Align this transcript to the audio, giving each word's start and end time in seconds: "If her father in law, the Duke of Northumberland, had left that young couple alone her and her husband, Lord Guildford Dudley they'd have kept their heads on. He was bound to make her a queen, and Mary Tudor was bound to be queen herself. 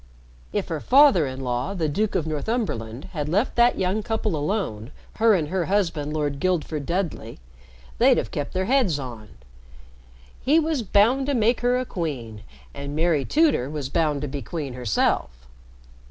"If 0.51 0.69
her 0.69 0.79
father 0.79 1.27
in 1.27 1.41
law, 1.41 1.75
the 1.75 1.87
Duke 1.87 2.15
of 2.15 2.25
Northumberland, 2.25 3.09
had 3.13 3.29
left 3.29 3.55
that 3.55 3.77
young 3.77 4.01
couple 4.01 4.35
alone 4.35 4.89
her 5.17 5.35
and 5.35 5.49
her 5.49 5.65
husband, 5.65 6.11
Lord 6.11 6.39
Guildford 6.39 6.87
Dudley 6.87 7.37
they'd 7.99 8.17
have 8.17 8.31
kept 8.31 8.53
their 8.53 8.65
heads 8.65 8.97
on. 8.97 9.29
He 10.43 10.59
was 10.59 10.81
bound 10.81 11.27
to 11.27 11.35
make 11.35 11.61
her 11.61 11.77
a 11.77 11.85
queen, 11.85 12.41
and 12.73 12.95
Mary 12.95 13.23
Tudor 13.25 13.69
was 13.69 13.89
bound 13.89 14.21
to 14.23 14.27
be 14.27 14.41
queen 14.41 14.73
herself. 14.73 15.29